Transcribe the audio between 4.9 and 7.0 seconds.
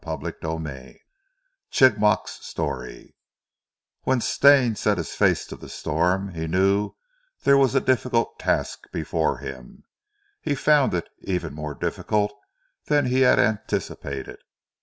his face to the storm he knew